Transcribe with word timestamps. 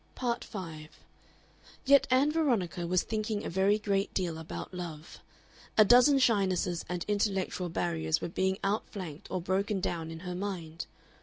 Part 0.15 0.43
5 0.43 0.87
Yet 1.85 2.07
Ann 2.09 2.31
Veronica 2.31 2.87
was 2.87 3.03
thinking 3.03 3.45
a 3.45 3.51
very 3.51 3.77
great 3.77 4.11
deal 4.15 4.39
about 4.39 4.73
love. 4.73 5.19
A 5.77 5.85
dozen 5.85 6.17
shynesses 6.17 6.83
and 6.89 7.05
intellectual 7.07 7.69
barriers 7.69 8.19
were 8.19 8.27
being 8.27 8.57
outflanked 8.63 9.27
or 9.29 9.39
broken 9.39 9.79
down 9.79 10.09
in 10.09 10.21
her 10.21 10.33
mind. 10.33 10.87